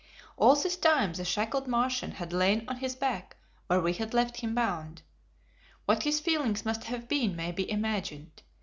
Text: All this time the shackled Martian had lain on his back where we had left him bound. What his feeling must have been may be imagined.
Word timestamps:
All 0.35 0.55
this 0.55 0.77
time 0.77 1.13
the 1.13 1.23
shackled 1.23 1.67
Martian 1.67 2.13
had 2.13 2.33
lain 2.33 2.65
on 2.67 2.77
his 2.77 2.95
back 2.95 3.37
where 3.67 3.79
we 3.79 3.93
had 3.93 4.15
left 4.15 4.37
him 4.41 4.55
bound. 4.55 5.03
What 5.85 6.01
his 6.01 6.19
feeling 6.19 6.57
must 6.65 6.85
have 6.85 7.07
been 7.07 7.35
may 7.35 7.51
be 7.51 7.69
imagined. 7.69 8.41